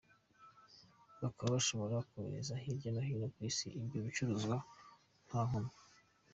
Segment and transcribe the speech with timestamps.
[1.21, 4.55] Bakaba bashobora kohereza hirya no hino ku Isi ibyo bicuruzwa
[5.27, 5.73] nta nkomyi.